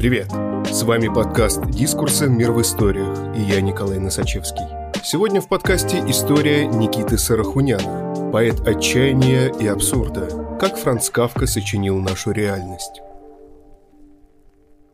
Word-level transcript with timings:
Привет! 0.00 0.30
С 0.72 0.82
вами 0.82 1.08
подкаст 1.08 1.60
«Дискурсы. 1.72 2.26
Мир 2.26 2.52
в 2.52 2.62
историях» 2.62 3.36
и 3.36 3.42
я 3.42 3.60
Николай 3.60 3.98
Носачевский. 3.98 4.64
Сегодня 5.04 5.42
в 5.42 5.48
подкасте 5.50 5.98
история 6.08 6.66
Никиты 6.66 7.18
Сарахуняна, 7.18 8.30
поэт 8.32 8.66
отчаяния 8.66 9.52
и 9.60 9.66
абсурда, 9.66 10.56
как 10.58 10.78
Франц 10.78 11.10
Кавка 11.10 11.46
сочинил 11.46 11.98
нашу 11.98 12.30
реальность. 12.30 13.02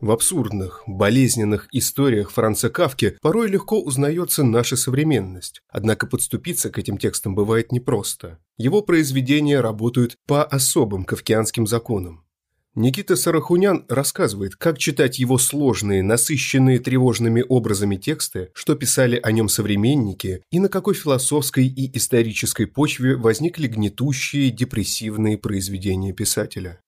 В 0.01 0.11
абсурдных, 0.11 0.83
болезненных 0.87 1.69
историях 1.71 2.31
Франца 2.31 2.69
Кавки 2.69 3.17
порой 3.21 3.47
легко 3.47 3.79
узнается 3.79 4.43
наша 4.43 4.75
современность, 4.75 5.61
однако 5.69 6.05
подступиться 6.05 6.69
к 6.69 6.79
этим 6.79 6.97
текстам 6.97 7.33
бывает 7.33 7.71
непросто. 7.71 8.39
Его 8.57 8.81
произведения 8.81 9.61
работают 9.61 10.17
по 10.27 10.43
особым 10.43 11.05
кавкианским 11.05 11.65
законам. 11.65 12.26
Никита 12.79 13.15
Сарахунян 13.15 13.85
рассказывает, 13.89 14.55
как 14.55 14.77
читать 14.77 15.17
его 15.17 15.39
сложные, 15.39 16.03
насыщенные 16.03 16.77
тревожными 16.77 17.43
образами 17.49 17.95
тексты, 17.95 18.51
что 18.53 18.75
писали 18.75 19.19
о 19.23 19.31
нем 19.31 19.49
современники, 19.49 20.43
и 20.51 20.59
на 20.59 20.69
какой 20.69 20.93
философской 20.93 21.65
и 21.65 21.97
исторической 21.97 22.67
почве 22.67 23.15
возникли 23.15 23.65
гнетущие, 23.65 24.51
депрессивные 24.51 25.39
произведения 25.39 26.13
писателя. 26.13 26.79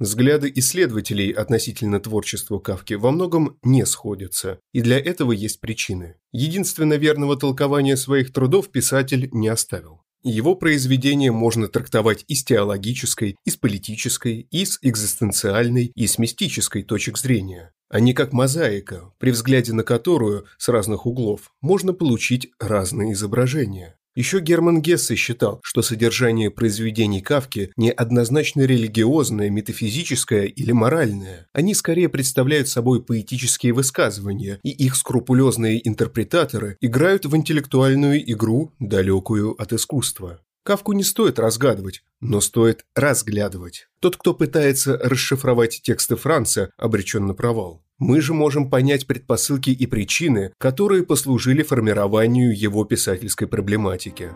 Взгляды 0.00 0.52
исследователей 0.56 1.30
относительно 1.30 2.00
творчества 2.00 2.58
Кавки 2.58 2.94
во 2.94 3.12
многом 3.12 3.56
не 3.62 3.86
сходятся, 3.86 4.58
и 4.72 4.80
для 4.80 4.98
этого 4.98 5.30
есть 5.30 5.60
причины. 5.60 6.16
Единственно 6.32 6.94
верного 6.94 7.36
толкования 7.36 7.96
своих 7.96 8.32
трудов 8.32 8.72
писатель 8.72 9.28
не 9.30 9.46
оставил. 9.46 10.00
Его 10.28 10.56
произведения 10.56 11.30
можно 11.30 11.68
трактовать 11.68 12.24
и 12.26 12.34
с 12.34 12.42
теологической, 12.42 13.36
и 13.44 13.50
с 13.50 13.56
политической, 13.56 14.48
и 14.50 14.64
с 14.64 14.76
экзистенциальной, 14.82 15.92
и 15.94 16.06
с 16.08 16.18
мистической 16.18 16.82
точек 16.82 17.16
зрения. 17.16 17.72
Они 17.88 18.12
как 18.12 18.32
мозаика, 18.32 19.12
при 19.18 19.30
взгляде 19.30 19.72
на 19.72 19.84
которую 19.84 20.46
с 20.58 20.68
разных 20.68 21.06
углов 21.06 21.52
можно 21.60 21.92
получить 21.92 22.50
разные 22.58 23.12
изображения. 23.12 24.00
Еще 24.16 24.40
Герман 24.40 24.80
Гессе 24.80 25.14
считал, 25.14 25.60
что 25.62 25.82
содержание 25.82 26.50
произведений 26.50 27.20
Кавки 27.20 27.70
не 27.76 27.90
однозначно 27.92 28.62
религиозное, 28.62 29.50
метафизическое 29.50 30.44
или 30.44 30.72
моральное. 30.72 31.46
Они 31.52 31.74
скорее 31.74 32.08
представляют 32.08 32.68
собой 32.68 33.02
поэтические 33.02 33.74
высказывания, 33.74 34.58
и 34.62 34.70
их 34.70 34.96
скрупулезные 34.96 35.86
интерпретаторы 35.86 36.78
играют 36.80 37.26
в 37.26 37.36
интеллектуальную 37.36 38.32
игру, 38.32 38.72
далекую 38.78 39.50
от 39.60 39.74
искусства. 39.74 40.40
Кавку 40.66 40.92
не 40.94 41.04
стоит 41.04 41.38
разгадывать, 41.38 42.02
но 42.20 42.40
стоит 42.40 42.84
разглядывать. 42.96 43.86
Тот, 44.00 44.16
кто 44.16 44.34
пытается 44.34 44.98
расшифровать 44.98 45.80
тексты 45.80 46.16
Франца, 46.16 46.70
обречен 46.76 47.24
на 47.24 47.34
провал. 47.34 47.84
Мы 47.98 48.20
же 48.20 48.34
можем 48.34 48.68
понять 48.68 49.06
предпосылки 49.06 49.70
и 49.70 49.86
причины, 49.86 50.52
которые 50.58 51.04
послужили 51.04 51.62
формированию 51.62 52.52
его 52.58 52.84
писательской 52.84 53.46
проблематики. 53.46 54.32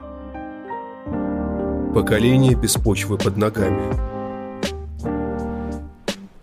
Поколение 1.93 2.55
без 2.55 2.75
почвы 2.75 3.19
под 3.19 3.37
ногами. 3.37 3.93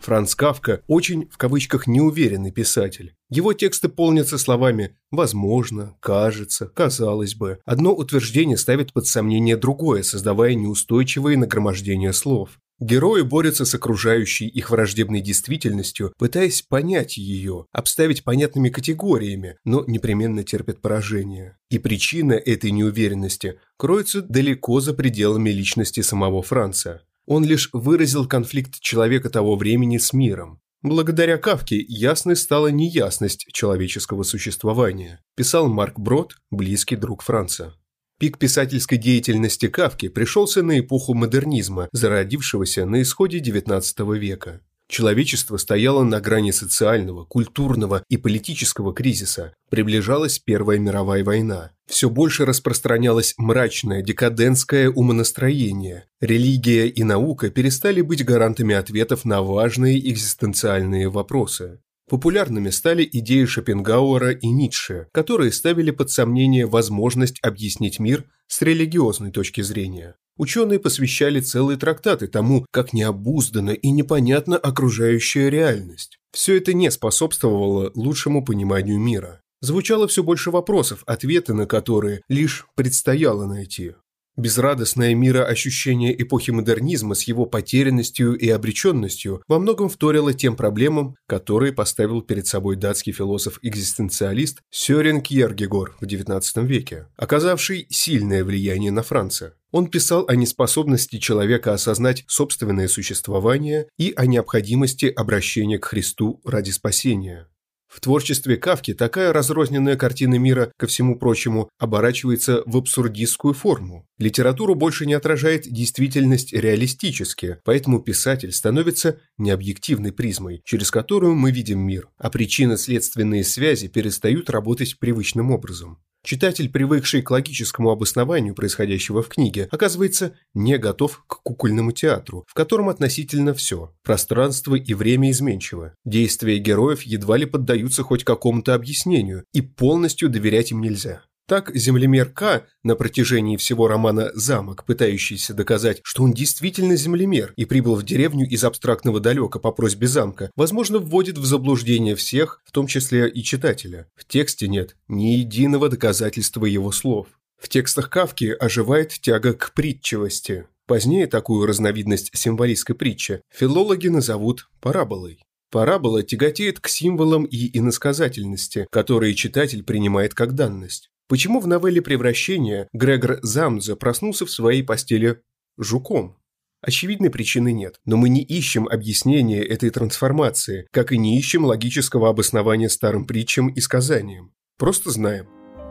Франц 0.02 0.36
Кавка 0.36 0.82
очень, 0.88 1.30
в 1.30 1.38
кавычках, 1.38 1.88
неуверенный 1.88 2.52
писатель. 2.52 3.17
Его 3.30 3.52
тексты 3.54 3.90
полнятся 3.90 4.38
словами 4.38 4.98
«возможно», 5.12 5.98
«кажется», 6.00 6.68
«казалось 6.68 7.36
бы». 7.36 7.60
Одно 7.66 7.94
утверждение 7.94 8.56
ставит 8.56 8.94
под 8.94 9.06
сомнение 9.06 9.58
другое, 9.58 10.04
создавая 10.04 10.56
неустойчивые 10.56 11.38
нагромождения 11.38 12.14
слов. 12.14 12.60
Герои 12.80 13.24
борются 13.24 13.66
с 13.66 13.74
окружающей 13.74 14.48
их 14.48 14.70
враждебной 14.70 15.20
действительностью, 15.20 16.14
пытаясь 16.18 16.62
понять 16.62 17.18
ее, 17.18 17.66
обставить 17.74 18.24
понятными 18.24 18.70
категориями, 18.70 19.58
но 19.66 19.84
непременно 19.88 20.44
терпят 20.44 20.80
поражение. 20.80 21.58
И 21.70 21.80
причина 21.80 22.34
этой 22.34 22.70
неуверенности 22.70 23.60
кроется 23.78 24.22
далеко 24.22 24.80
за 24.80 24.94
пределами 24.94 25.50
личности 25.50 26.02
самого 26.02 26.44
Франца. 26.44 27.02
Он 27.26 27.44
лишь 27.44 27.70
выразил 27.74 28.26
конфликт 28.26 28.80
человека 28.80 29.30
того 29.30 29.56
времени 29.56 29.98
с 29.98 30.14
миром. 30.14 30.62
Благодаря 30.88 31.38
Кавке 31.38 31.84
ясной 31.86 32.38
стала 32.38 32.68
неясность 32.68 33.46
человеческого 33.52 34.24
существования, 34.24 35.20
писал 35.36 35.68
Марк 35.68 36.00
Брод, 36.00 36.38
близкий 36.50 36.96
друг 36.96 37.24
Франца. 37.24 37.74
Пик 38.18 38.38
писательской 38.38 38.98
деятельности 38.98 39.68
Кавки 39.68 40.08
пришелся 40.08 40.64
на 40.64 40.80
эпоху 40.80 41.14
модернизма, 41.14 41.90
зародившегося 41.92 42.86
на 42.86 43.02
исходе 43.02 43.40
XIX 43.40 44.18
века. 44.18 44.62
Человечество 44.90 45.58
стояло 45.58 46.04
на 46.04 46.22
грани 46.22 46.52
социального, 46.52 47.26
культурного 47.26 48.04
и 48.10 48.16
политического 48.16 48.94
кризиса. 48.94 49.54
Приближалась 49.70 50.40
Первая 50.40 50.80
мировая 50.80 51.24
война. 51.24 51.72
Все 51.88 52.10
больше 52.10 52.46
распространялось 52.46 53.34
мрачное, 53.38 54.02
декадентское 54.02 54.90
умонастроение. 54.90 56.06
Религия 56.22 56.88
и 56.88 57.04
наука 57.04 57.50
перестали 57.50 58.02
быть 58.02 58.24
гарантами 58.24 58.76
ответов 58.76 59.26
на 59.26 59.42
важные 59.42 60.00
экзистенциальные 60.10 61.10
вопросы. 61.10 61.80
Популярными 62.10 62.70
стали 62.70 63.08
идеи 63.12 63.44
Шопенгауэра 63.44 64.32
и 64.32 64.48
Ницше, 64.48 65.08
которые 65.12 65.52
ставили 65.52 65.92
под 65.92 66.10
сомнение 66.10 66.66
возможность 66.66 67.40
объяснить 67.42 68.00
мир 68.00 68.24
с 68.48 68.62
религиозной 68.62 69.32
точки 69.32 69.60
зрения. 69.60 70.16
Ученые 70.38 70.80
посвящали 70.80 71.40
целые 71.40 71.78
трактаты 71.78 72.28
тому, 72.28 72.66
как 72.72 72.94
необуздана 72.94 73.74
и 73.74 73.90
непонятна 73.90 74.58
окружающая 74.58 75.50
реальность. 75.50 76.20
Все 76.32 76.58
это 76.58 76.74
не 76.74 76.92
способствовало 76.92 77.92
лучшему 77.96 78.46
пониманию 78.46 79.00
мира. 79.00 79.42
Звучало 79.62 80.08
все 80.08 80.24
больше 80.24 80.52
вопросов, 80.52 81.04
ответы 81.08 81.54
на 81.54 81.66
которые 81.66 82.22
лишь 82.30 82.68
предстояло 82.76 83.48
найти. 83.48 83.94
Безрадостное 84.38 85.16
мироощущение 85.16 86.22
эпохи 86.22 86.52
модернизма 86.52 87.16
с 87.16 87.24
его 87.24 87.48
потерянностью 87.48 88.38
и 88.38 88.48
обреченностью 88.50 89.42
во 89.48 89.58
многом 89.58 89.90
вторило 89.90 90.32
тем 90.32 90.56
проблемам, 90.56 91.16
которые 91.26 91.74
поставил 91.74 92.22
перед 92.22 92.46
собой 92.46 92.76
датский 92.76 93.14
философ-экзистенциалист 93.14 94.60
Сёрен 94.70 95.22
Кьергегор 95.22 95.98
в 96.00 96.06
XIX 96.06 96.44
веке, 96.68 97.08
оказавший 97.16 97.88
сильное 97.90 98.44
влияние 98.44 98.92
на 98.92 99.02
Франца. 99.02 99.56
Он 99.72 99.88
писал 99.88 100.26
о 100.28 100.36
неспособности 100.36 101.18
человека 101.18 101.74
осознать 101.74 102.24
собственное 102.28 102.88
существование 102.88 103.88
и 103.98 104.14
о 104.16 104.26
необходимости 104.26 105.06
обращения 105.06 105.78
к 105.78 105.86
Христу 105.86 106.42
ради 106.46 106.72
спасения. 106.72 107.48
В 107.88 108.02
творчестве 108.02 108.58
Кавки 108.58 108.94
такая 108.94 109.32
разрозненная 109.32 109.96
картина 109.96 110.36
мира, 110.36 110.72
ко 110.78 110.88
всему 110.88 111.18
прочему, 111.18 111.70
оборачивается 111.80 112.62
в 112.66 112.76
абсурдистскую 112.78 113.54
форму. 113.54 114.06
Литературу 114.18 114.76
больше 114.76 115.06
не 115.06 115.14
отражает 115.14 115.64
действительность 115.64 116.54
реалистически, 116.54 117.58
поэтому 117.64 118.02
писатель 118.02 118.52
становится 118.52 119.20
необъективной 119.38 120.12
призмой, 120.12 120.62
через 120.66 120.92
которую 120.92 121.36
мы 121.36 121.52
видим 121.52 121.80
мир, 121.80 122.10
а 122.18 122.30
причинно-следственные 122.30 123.46
связи 123.46 123.88
перестают 123.88 124.50
работать 124.50 125.00
привычным 125.00 125.52
образом. 125.52 126.00
Читатель, 126.28 126.70
привыкший 126.70 127.22
к 127.22 127.32
логическому 127.32 127.90
обоснованию 127.90 128.54
происходящего 128.54 129.24
в 129.24 129.30
книге, 129.30 129.70
оказывается 129.72 130.34
не 130.54 130.78
готов 130.78 131.24
к 131.26 131.42
кукольному 131.42 131.94
театру, 131.94 132.44
в 132.50 132.54
котором 132.54 132.90
относительно 132.90 133.54
все– 133.54 133.94
пространство 134.04 134.76
и 134.76 134.94
время 134.94 135.32
изменчиво. 135.32 135.96
Действия 136.04 136.58
героев 136.58 137.04
едва 137.04 137.38
ли 137.38 137.46
поддаются 137.46 138.04
хоть 138.04 138.26
какому-то 138.26 138.76
объяснению, 138.76 139.46
и 139.54 139.62
полностью 139.62 140.28
доверять 140.28 140.72
им 140.72 140.82
нельзя. 140.82 141.22
Так 141.48 141.74
землемер 141.74 142.30
К 142.30 142.66
на 142.84 142.96
протяжении 142.96 143.56
всего 143.56 143.88
романа 143.88 144.32
«Замок», 144.34 144.84
пытающийся 144.84 145.54
доказать, 145.54 146.02
что 146.04 146.24
он 146.24 146.34
действительно 146.34 146.98
землемер 146.98 147.54
и 147.56 147.64
прибыл 147.64 147.96
в 147.96 148.04
деревню 148.04 148.46
из 148.46 148.66
абстрактного 148.66 149.22
далека 149.22 149.58
по 149.58 149.72
просьбе 149.72 150.08
замка, 150.08 150.52
возможно, 150.58 151.00
вводит 151.00 151.38
в 151.38 151.46
заблуждение 151.46 152.16
всех, 152.16 152.62
в 152.66 152.74
том 152.74 152.86
числе 152.86 153.30
и 153.30 153.44
читателя. 153.44 154.08
В 154.18 154.26
тексте 154.26 154.68
нет 154.68 154.98
ни 155.08 155.36
единого 155.36 155.88
доказательства 155.88 156.66
его 156.66 156.92
слов. 156.92 157.28
В 157.58 157.70
текстах 157.70 158.10
Кавки 158.10 158.54
оживает 158.60 159.14
тяга 159.14 159.54
к 159.54 159.74
притчивости. 159.74 160.66
Позднее 160.86 161.28
такую 161.28 161.66
разновидность 161.66 162.30
символистской 162.34 162.96
притчи 162.96 163.42
филологи 163.54 164.10
назовут 164.10 164.70
параболой. 164.82 165.40
Парабола 165.72 166.24
тяготеет 166.24 166.82
к 166.82 166.90
символам 166.90 167.46
и 167.46 167.78
иносказательности, 167.78 168.86
которые 168.92 169.34
читатель 169.34 169.84
принимает 169.84 170.34
как 170.34 170.54
данность. 170.54 171.10
Почему 171.28 171.60
в 171.60 171.68
новелле 171.68 172.02
«Превращение» 172.02 172.88
Грегор 172.94 173.40
Замза 173.42 173.98
проснулся 173.98 174.46
в 174.46 174.52
своей 174.52 174.82
постели 174.82 175.42
жуком? 175.78 176.38
Очевидной 176.82 177.30
причины 177.30 177.74
нет, 177.74 178.00
но 178.06 178.16
мы 178.16 178.30
не 178.30 178.42
ищем 178.42 178.88
объяснения 178.88 179.62
этой 179.62 179.90
трансформации, 179.90 180.88
как 180.92 181.12
и 181.12 181.18
не 181.18 181.38
ищем 181.38 181.66
логического 181.66 182.30
обоснования 182.30 182.88
старым 182.88 183.26
притчам 183.26 183.68
и 183.68 183.82
сказаниям. 183.82 184.54
Просто 184.78 185.12
знаем. 185.12 185.48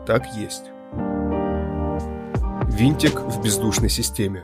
Так 0.07 0.25
есть. 0.35 0.63
Винтик 2.75 3.19
в 3.19 3.43
бездушной 3.43 3.89
системе. 3.89 4.43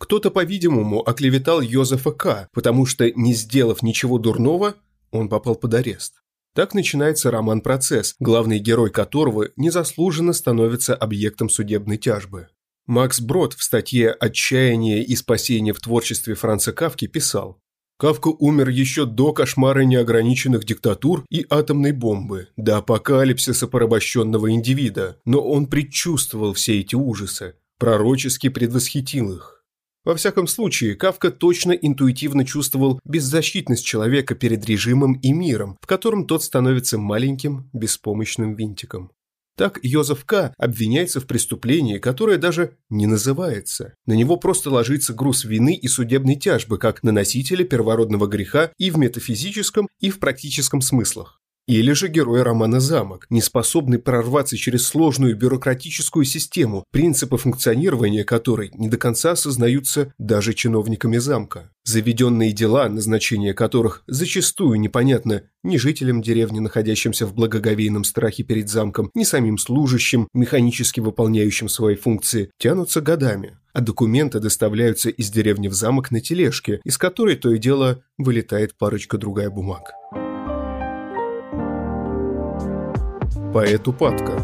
Кто-то, 0.00 0.32
по-видимому, 0.32 1.08
оклеветал 1.08 1.60
Йозефа 1.60 2.10
К., 2.10 2.48
потому 2.52 2.84
что, 2.84 3.08
не 3.12 3.32
сделав 3.34 3.82
ничего 3.82 4.18
дурного, 4.18 4.74
он 5.12 5.28
попал 5.28 5.54
под 5.54 5.74
арест. 5.74 6.23
Так 6.54 6.72
начинается 6.72 7.32
роман-процесс, 7.32 8.14
главный 8.20 8.60
герой 8.60 8.90
которого 8.90 9.48
незаслуженно 9.56 10.32
становится 10.32 10.94
объектом 10.94 11.48
судебной 11.48 11.98
тяжбы. 11.98 12.46
Макс 12.86 13.20
Брод 13.20 13.54
в 13.54 13.62
статье 13.62 14.10
«Отчаяние 14.10 15.02
и 15.02 15.16
спасение 15.16 15.74
в 15.74 15.80
творчестве 15.80 16.34
Франца 16.34 16.72
Кавки» 16.72 17.06
писал 17.06 17.58
Кавка 17.96 18.28
умер 18.28 18.68
еще 18.68 19.06
до 19.06 19.32
кошмара 19.32 19.82
неограниченных 19.82 20.64
диктатур 20.64 21.24
и 21.30 21.46
атомной 21.48 21.92
бомбы, 21.92 22.48
до 22.56 22.78
апокалипсиса 22.78 23.68
порабощенного 23.68 24.50
индивида, 24.50 25.20
но 25.24 25.40
он 25.40 25.66
предчувствовал 25.66 26.54
все 26.54 26.80
эти 26.80 26.96
ужасы, 26.96 27.54
пророчески 27.78 28.48
предвосхитил 28.48 29.32
их. 29.32 29.53
Во 30.04 30.14
всяком 30.14 30.46
случае, 30.46 30.96
Кавка 30.96 31.30
точно 31.30 31.72
интуитивно 31.72 32.44
чувствовал 32.44 33.00
беззащитность 33.04 33.84
человека 33.84 34.34
перед 34.34 34.66
режимом 34.66 35.14
и 35.14 35.32
миром, 35.32 35.78
в 35.80 35.86
котором 35.86 36.26
тот 36.26 36.42
становится 36.42 36.98
маленьким, 36.98 37.70
беспомощным 37.72 38.54
винтиком. 38.54 39.10
Так 39.56 39.78
Йозеф 39.82 40.24
К. 40.24 40.52
обвиняется 40.58 41.20
в 41.20 41.26
преступлении, 41.26 41.98
которое 41.98 42.38
даже 42.38 42.76
не 42.90 43.06
называется. 43.06 43.94
На 44.04 44.14
него 44.14 44.36
просто 44.36 44.68
ложится 44.68 45.14
груз 45.14 45.44
вины 45.44 45.74
и 45.74 45.86
судебной 45.86 46.34
тяжбы, 46.34 46.76
как 46.76 47.04
на 47.04 47.12
носителя 47.12 47.64
первородного 47.64 48.26
греха 48.26 48.72
и 48.78 48.90
в 48.90 48.98
метафизическом, 48.98 49.88
и 50.00 50.10
в 50.10 50.18
практическом 50.18 50.80
смыслах. 50.80 51.40
Или 51.66 51.92
же 51.92 52.08
герой 52.08 52.42
романа 52.42 52.78
«Замок», 52.78 53.26
не 53.30 53.40
способный 53.40 53.98
прорваться 53.98 54.56
через 54.56 54.86
сложную 54.86 55.34
бюрократическую 55.34 56.26
систему, 56.26 56.84
принципы 56.90 57.38
функционирования 57.38 58.22
которой 58.24 58.70
не 58.74 58.88
до 58.88 58.98
конца 58.98 59.30
осознаются 59.30 60.12
даже 60.18 60.52
чиновниками 60.52 61.16
замка. 61.16 61.70
Заведенные 61.84 62.52
дела, 62.52 62.88
назначение 62.90 63.54
которых 63.54 64.04
зачастую 64.06 64.78
непонятно 64.78 65.44
ни 65.62 65.78
жителям 65.78 66.20
деревни, 66.20 66.60
находящимся 66.60 67.26
в 67.26 67.34
благоговейном 67.34 68.04
страхе 68.04 68.42
перед 68.42 68.68
замком, 68.68 69.10
ни 69.14 69.24
самим 69.24 69.56
служащим, 69.56 70.28
механически 70.34 71.00
выполняющим 71.00 71.70
свои 71.70 71.94
функции, 71.94 72.50
тянутся 72.58 73.00
годами, 73.00 73.56
а 73.72 73.80
документы 73.80 74.38
доставляются 74.38 75.08
из 75.08 75.30
деревни 75.30 75.68
в 75.68 75.72
замок 75.72 76.10
на 76.10 76.20
тележке, 76.20 76.80
из 76.84 76.98
которой 76.98 77.36
то 77.36 77.50
и 77.50 77.58
дело 77.58 78.02
вылетает 78.18 78.76
парочка 78.76 79.16
другая 79.16 79.48
бумаг. 79.48 79.92
Поэту 83.54 83.92
Патка. 83.92 84.42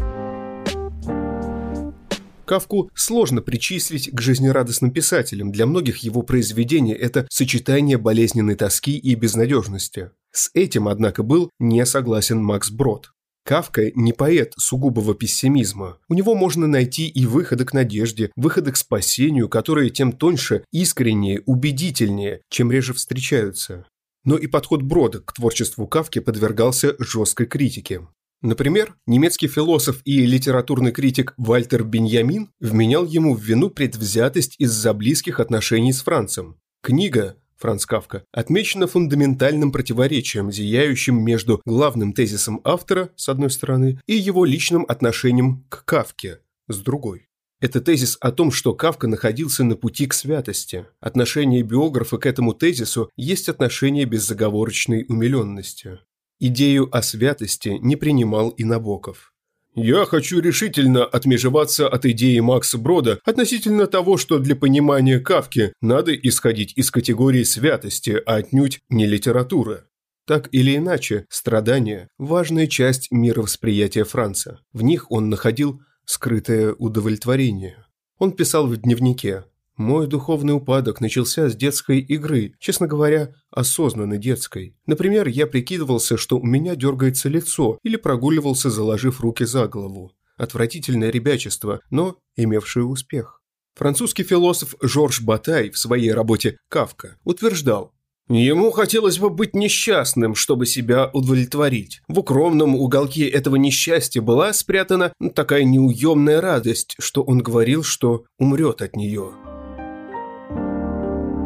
Кавку 2.45 2.89
сложно 2.95 3.41
причислить 3.41 4.09
к 4.09 4.21
жизнерадостным 4.21 4.91
писателям. 4.91 5.51
Для 5.51 5.65
многих 5.65 5.97
его 5.97 6.21
произведений 6.21 6.93
это 6.93 7.27
сочетание 7.29 7.97
болезненной 7.97 8.55
тоски 8.55 8.97
и 8.97 9.15
безнадежности. 9.15 10.11
С 10.31 10.49
этим, 10.53 10.87
однако, 10.87 11.23
был 11.23 11.49
не 11.59 11.85
согласен 11.85 12.41
Макс 12.41 12.71
Брод. 12.71 13.11
Кавка 13.43 13.91
не 13.95 14.13
поэт 14.13 14.53
сугубого 14.57 15.13
пессимизма. 15.13 15.97
У 16.07 16.13
него 16.13 16.33
можно 16.33 16.65
найти 16.65 17.09
и 17.09 17.25
выходы 17.25 17.65
к 17.65 17.73
надежде, 17.73 18.31
выходы 18.37 18.71
к 18.71 18.77
спасению, 18.77 19.49
которые 19.49 19.89
тем 19.89 20.13
тоньше, 20.13 20.63
искреннее, 20.71 21.41
убедительнее, 21.45 22.43
чем 22.49 22.71
реже 22.71 22.93
встречаются. 22.93 23.85
Но 24.23 24.37
и 24.37 24.47
подход 24.47 24.83
Брода 24.83 25.19
к 25.19 25.33
творчеству 25.33 25.85
Кавки 25.85 26.19
подвергался 26.19 26.95
жесткой 26.97 27.47
критике. 27.47 28.07
Например, 28.41 28.95
немецкий 29.05 29.47
философ 29.47 30.01
и 30.03 30.25
литературный 30.25 30.91
критик 30.91 31.33
Вальтер 31.37 31.83
Беньямин 31.83 32.49
вменял 32.59 33.05
ему 33.05 33.35
в 33.35 33.41
вину 33.41 33.69
предвзятость 33.69 34.55
из-за 34.57 34.93
близких 34.93 35.39
отношений 35.39 35.93
с 35.93 36.01
Францем. 36.01 36.57
Книга 36.81 37.37
Франц 37.57 37.85
Кавка 37.85 38.23
отмечена 38.31 38.87
фундаментальным 38.87 39.71
противоречием, 39.71 40.51
зияющим 40.51 41.23
между 41.23 41.61
главным 41.65 42.13
тезисом 42.13 42.59
автора, 42.63 43.11
с 43.15 43.29
одной 43.29 43.51
стороны, 43.51 44.01
и 44.07 44.15
его 44.15 44.45
личным 44.45 44.85
отношением 44.87 45.63
к 45.69 45.85
Кавке, 45.85 46.39
с 46.67 46.79
другой. 46.79 47.27
Это 47.59 47.79
тезис 47.79 48.17
о 48.19 48.31
том, 48.31 48.51
что 48.51 48.73
Кавка 48.73 49.07
находился 49.07 49.63
на 49.63 49.75
пути 49.75 50.07
к 50.07 50.15
святости. 50.15 50.87
Отношение 50.99 51.61
биографа 51.61 52.17
к 52.17 52.25
этому 52.25 52.55
тезису 52.55 53.11
есть 53.15 53.49
отношение 53.49 54.05
беззаговорочной 54.05 55.05
умиленности. 55.07 55.99
Идею 56.43 56.89
о 56.91 57.03
святости 57.03 57.77
не 57.81 57.95
принимал 57.95 58.49
и 58.49 58.63
Набоков. 58.63 59.31
«Я 59.75 60.05
хочу 60.05 60.39
решительно 60.39 61.05
отмежеваться 61.05 61.87
от 61.87 62.07
идеи 62.07 62.39
Макса 62.39 62.79
Брода 62.79 63.19
относительно 63.23 63.85
того, 63.85 64.17
что 64.17 64.39
для 64.39 64.55
понимания 64.55 65.19
Кавки 65.19 65.71
надо 65.81 66.15
исходить 66.15 66.73
из 66.75 66.89
категории 66.89 67.43
святости, 67.43 68.19
а 68.25 68.37
отнюдь 68.37 68.79
не 68.89 69.05
литературы. 69.05 69.83
Так 70.25 70.49
или 70.51 70.75
иначе, 70.75 71.27
страдания– 71.29 72.09
важная 72.17 72.65
часть 72.65 73.11
мировосприятия 73.11 74.03
Франца. 74.03 74.61
В 74.73 74.81
них 74.81 75.11
он 75.11 75.29
находил 75.29 75.79
скрытое 76.05 76.73
удовлетворение. 76.73 77.85
Он 78.17 78.31
писал 78.31 78.65
в 78.65 78.75
дневнике 78.77 79.45
мой 79.81 80.07
духовный 80.07 80.53
упадок 80.53 81.01
начался 81.01 81.49
с 81.49 81.55
детской 81.55 81.99
игры, 81.99 82.53
честно 82.59 82.87
говоря, 82.87 83.33
осознанно 83.49 84.17
детской. 84.17 84.75
Например, 84.85 85.27
я 85.27 85.47
прикидывался, 85.47 86.17
что 86.17 86.39
у 86.39 86.45
меня 86.45 86.75
дергается 86.75 87.27
лицо, 87.27 87.77
или 87.83 87.97
прогуливался, 87.97 88.69
заложив 88.69 89.19
руки 89.19 89.43
за 89.43 89.67
голову. 89.67 90.13
Отвратительное 90.37 91.09
ребячество, 91.09 91.81
но 91.89 92.17
имевшее 92.35 92.85
успех. 92.85 93.41
Французский 93.75 94.23
философ 94.23 94.75
Жорж 94.81 95.21
Батай 95.21 95.69
в 95.69 95.77
своей 95.77 96.11
работе 96.11 96.57
«Кавка» 96.69 97.17
утверждал, 97.23 97.93
Ему 98.29 98.71
хотелось 98.71 99.19
бы 99.19 99.29
быть 99.29 99.53
несчастным, 99.55 100.35
чтобы 100.35 100.65
себя 100.65 101.09
удовлетворить. 101.11 102.01
В 102.07 102.19
укромном 102.19 102.75
уголке 102.75 103.27
этого 103.27 103.57
несчастья 103.57 104.21
была 104.21 104.53
спрятана 104.53 105.11
такая 105.35 105.65
неуемная 105.65 106.39
радость, 106.39 106.95
что 106.97 107.23
он 107.23 107.39
говорил, 107.39 107.83
что 107.83 108.23
умрет 108.39 108.81
от 108.81 108.95
нее. 108.95 109.33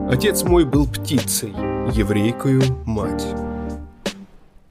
Отец 0.07 0.43
мой 0.43 0.65
был 0.65 0.87
птицей, 0.87 1.49
еврейкою 1.49 2.61
мать. 2.85 3.25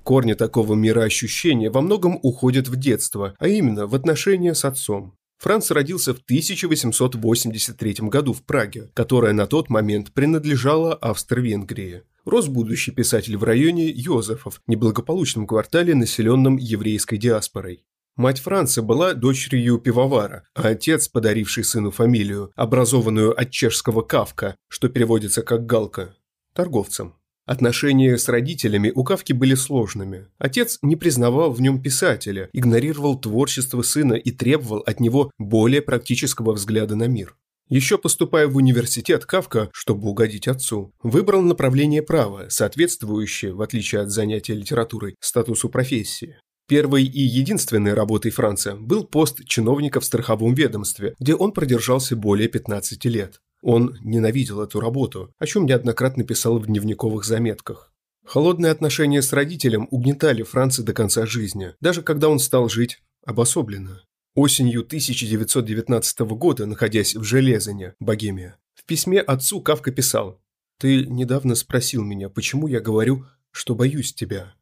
Корни 0.04 0.34
такого 0.34 0.74
мироощущения 0.74 1.72
во 1.72 1.80
многом 1.80 2.20
уходят 2.22 2.68
в 2.68 2.76
детство, 2.76 3.34
а 3.40 3.48
именно 3.48 3.88
в 3.88 3.96
отношения 3.96 4.54
с 4.54 4.64
отцом. 4.64 5.16
Франц 5.38 5.72
родился 5.72 6.14
в 6.14 6.18
1883 6.18 7.96
году 8.02 8.32
в 8.32 8.44
Праге, 8.44 8.90
которая 8.94 9.32
на 9.32 9.46
тот 9.46 9.70
момент 9.70 10.12
принадлежала 10.12 10.94
Австро-Венгрии. 10.94 12.02
Рос 12.24 12.46
будущий 12.46 12.92
писатель 12.92 13.36
в 13.36 13.42
районе 13.42 13.90
Йозефов, 13.90 14.62
неблагополучном 14.68 15.48
квартале, 15.48 15.96
населенном 15.96 16.58
еврейской 16.58 17.18
диаспорой. 17.18 17.84
Мать 18.16 18.38
Франца 18.38 18.80
была 18.80 19.14
дочерью 19.14 19.78
пивовара, 19.78 20.44
а 20.54 20.68
отец, 20.68 21.08
подаривший 21.08 21.64
сыну 21.64 21.90
фамилию, 21.90 22.52
образованную 22.54 23.38
от 23.38 23.50
чешского 23.50 24.02
«кавка», 24.02 24.54
что 24.68 24.88
переводится 24.88 25.42
как 25.42 25.66
«галка», 25.66 26.14
торговцем. 26.54 27.14
Отношения 27.44 28.16
с 28.16 28.28
родителями 28.28 28.92
у 28.94 29.02
Кавки 29.02 29.32
были 29.32 29.54
сложными. 29.54 30.28
Отец 30.38 30.78
не 30.80 30.94
признавал 30.94 31.52
в 31.52 31.60
нем 31.60 31.82
писателя, 31.82 32.48
игнорировал 32.52 33.18
творчество 33.18 33.82
сына 33.82 34.14
и 34.14 34.30
требовал 34.30 34.78
от 34.86 35.00
него 35.00 35.30
более 35.36 35.82
практического 35.82 36.52
взгляда 36.52 36.94
на 36.94 37.08
мир. 37.08 37.36
Еще 37.68 37.98
поступая 37.98 38.46
в 38.46 38.56
университет, 38.56 39.26
Кавка, 39.26 39.70
чтобы 39.72 40.08
угодить 40.08 40.48
отцу, 40.48 40.92
выбрал 41.02 41.42
направление 41.42 42.02
права, 42.02 42.46
соответствующее, 42.48 43.54
в 43.54 43.60
отличие 43.60 44.02
от 44.02 44.10
занятия 44.10 44.54
литературой, 44.54 45.16
статусу 45.20 45.68
профессии. 45.68 46.38
Первой 46.66 47.04
и 47.04 47.20
единственной 47.20 47.92
работой 47.92 48.30
Франца 48.30 48.74
был 48.74 49.04
пост 49.04 49.44
чиновника 49.44 50.00
в 50.00 50.04
страховом 50.04 50.54
ведомстве, 50.54 51.14
где 51.20 51.34
он 51.34 51.52
продержался 51.52 52.16
более 52.16 52.48
15 52.48 53.04
лет. 53.04 53.40
Он 53.60 53.98
ненавидел 54.02 54.62
эту 54.62 54.80
работу, 54.80 55.32
о 55.38 55.46
чем 55.46 55.66
неоднократно 55.66 56.24
писал 56.24 56.58
в 56.58 56.66
дневниковых 56.66 57.24
заметках. 57.24 57.92
Холодные 58.24 58.72
отношения 58.72 59.20
с 59.20 59.34
родителем 59.34 59.88
угнетали 59.90 60.42
Франца 60.42 60.82
до 60.82 60.94
конца 60.94 61.26
жизни, 61.26 61.74
даже 61.80 62.00
когда 62.00 62.30
он 62.30 62.38
стал 62.38 62.70
жить 62.70 63.02
обособленно. 63.26 64.00
Осенью 64.34 64.80
1919 64.80 66.20
года, 66.20 66.64
находясь 66.64 67.14
в 67.14 67.22
Железине, 67.22 67.94
Богемия, 68.00 68.56
в 68.74 68.84
письме 68.84 69.20
отцу 69.20 69.60
Кавка 69.60 69.92
писал 69.92 70.40
«Ты 70.80 71.04
недавно 71.04 71.54
спросил 71.54 72.02
меня, 72.02 72.30
почему 72.30 72.66
я 72.66 72.80
говорю, 72.80 73.26
что 73.50 73.74
боюсь 73.74 74.14
тебя. 74.14 74.54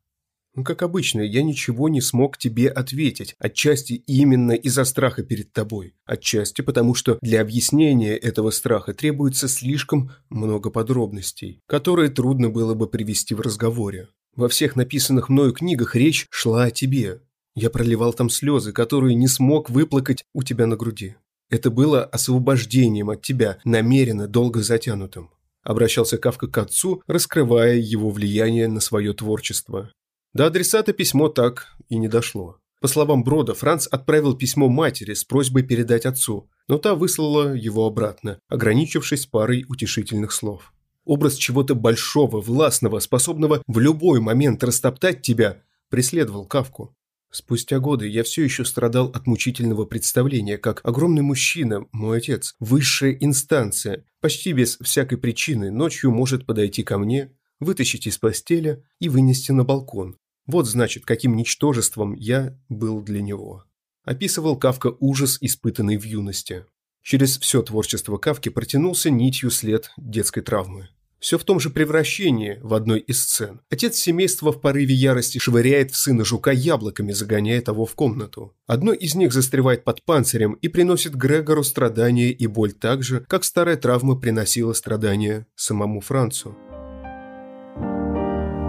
Ну, 0.55 0.65
как 0.65 0.83
обычно, 0.83 1.23
я 1.23 1.43
ничего 1.43 1.89
не 1.89 2.03
смог 2.03 2.37
тебе 2.37 2.69
ответить, 2.69 3.35
отчасти 3.39 3.95
именно 3.95 4.53
из-за 4.53 4.85
страха 4.85 5.23
перед 5.23 5.51
тобой, 5.53 5.95
отчасти 6.05 6.61
потому, 6.61 6.95
что 6.95 7.19
для 7.23 7.41
объяснения 7.41 8.17
этого 8.17 8.51
страха 8.51 8.93
требуется 8.93 9.49
слишком 9.49 10.11
много 10.29 10.69
подробностей, 10.69 11.61
которые 11.67 12.11
трудно 12.11 12.51
было 12.51 12.75
бы 12.75 12.87
привести 12.87 13.35
в 13.35 13.41
разговоре. 13.41 14.09
Во 14.37 14.49
всех 14.49 14.77
написанных 14.77 15.31
мною 15.31 15.53
книгах 15.53 15.97
речь 15.97 16.27
шла 16.31 16.65
о 16.65 16.71
тебе. 16.71 17.23
Я 17.55 17.71
проливал 17.71 18.13
там 18.13 18.29
слезы, 18.29 18.73
которые 18.73 19.15
не 19.15 19.29
смог 19.29 19.71
выплакать 19.71 20.25
у 20.35 20.43
тебя 20.43 20.67
на 20.67 20.77
груди. 20.77 21.17
Это 21.49 21.71
было 21.71 22.05
освобождением 22.05 23.11
от 23.11 23.23
тебя, 23.23 23.59
намеренно 23.65 24.27
долго 24.27 24.63
затянутым. 24.63 25.31
Обращался 25.63 26.19
Кавка 26.19 26.49
к 26.49 26.59
отцу, 26.59 27.03
раскрывая 27.07 27.77
его 27.77 28.11
влияние 28.11 28.69
на 28.69 28.81
свое 28.81 29.13
творчество. 29.13 29.91
До 30.35 30.47
адресата 30.47 30.95
письмо 30.95 31.29
так 31.29 31.69
и 31.91 31.99
не 31.99 32.09
дошло. 32.09 32.57
По 32.81 32.89
словам 32.89 33.23
Брода, 33.23 33.55
Франц 33.55 33.87
отправил 33.87 34.35
письмо 34.35 34.69
матери 34.69 35.13
с 35.13 35.25
просьбой 35.25 35.63
передать 35.63 36.07
отцу, 36.07 36.51
но 36.69 36.79
та 36.79 36.95
выслала 36.95 37.55
его 37.55 37.87
обратно, 37.87 38.39
ограничившись 38.49 39.27
парой 39.27 39.67
утешительных 39.69 40.33
слов. 40.33 40.73
Образ 41.05 41.35
чего-то 41.35 41.75
большого, 41.75 42.41
властного, 42.41 43.01
способного 43.01 43.63
в 43.67 43.79
любой 43.79 44.21
момент 44.21 44.65
растоптать 44.65 45.21
тебя, 45.21 45.63
преследовал 45.91 46.47
Кавку. 46.47 46.97
Спустя 47.31 47.79
годы 47.79 48.09
я 48.09 48.25
все 48.25 48.43
еще 48.43 48.65
страдал 48.65 49.09
от 49.09 49.27
мучительного 49.27 49.85
представления, 49.85 50.57
как 50.57 50.81
огромный 50.85 51.23
мужчина, 51.23 51.87
мой 51.93 52.19
отец, 52.19 52.55
высшая 52.59 53.13
инстанция, 53.21 54.07
почти 54.21 54.53
без 54.53 54.79
всякой 54.79 55.19
причины, 55.19 55.71
ночью 55.71 56.11
может 56.11 56.47
подойти 56.47 56.83
ко 56.83 56.97
мне, 56.99 57.33
вытащить 57.61 58.07
из 58.07 58.19
постели 58.19 58.83
и 58.99 59.09
вынести 59.09 59.53
на 59.53 59.65
балкон. 59.65 60.17
Вот 60.47 60.67
значит, 60.67 61.05
каким 61.05 61.37
ничтожеством 61.37 62.15
я 62.15 62.59
был 62.69 63.01
для 63.01 63.23
него. 63.23 63.65
Описывал 64.05 64.57
Кавка 64.57 64.95
ужас, 64.99 65.39
испытанный 65.41 65.97
в 65.97 66.05
юности. 66.05 66.67
Через 67.03 67.39
все 67.39 67.63
творчество 67.63 68.17
Кавки 68.17 68.49
протянулся 68.49 69.11
нитью 69.11 69.51
след 69.51 69.91
детской 69.97 70.41
травмы. 70.41 70.89
Все 71.23 71.39
в 71.39 71.45
том 71.45 71.61
же 71.61 71.71
превращении 71.71 72.59
в 72.63 72.75
одной 72.75 72.99
из 72.99 73.23
сцен. 73.23 73.61
Отец 73.71 73.97
семейства 73.97 74.51
в 74.51 74.61
порыве 74.61 74.93
ярости 74.93 75.39
швыряет 75.39 75.93
в 75.93 75.97
сына 75.97 76.25
жука 76.25 76.51
яблоками, 76.51 77.13
загоняя 77.13 77.61
того 77.61 77.87
в 77.87 77.95
комнату. 77.95 78.57
Одно 78.67 78.93
из 78.93 79.15
них 79.15 79.33
застревает 79.33 79.85
под 79.85 80.05
панцирем 80.05 80.55
и 80.55 80.67
приносит 80.67 81.15
Грегору 81.15 81.63
страдания 81.63 82.33
и 82.33 82.47
боль 82.49 82.73
так 82.73 83.05
же, 83.05 83.25
как 83.29 83.45
старая 83.45 83.77
травма 83.77 84.17
приносила 84.17 84.73
страдания 84.73 85.47
самому 85.55 86.01
Францу. 86.01 86.57